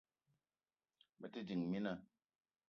Me 1.19 1.27
te 1.33 1.41
ding, 1.47 1.63
mina 1.71 1.93